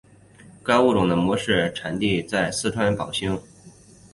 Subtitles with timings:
[0.63, 3.39] 该物种的模式产地在四川宝兴。